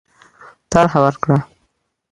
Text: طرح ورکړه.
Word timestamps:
طرح 0.71 0.93
ورکړه. 1.03 1.37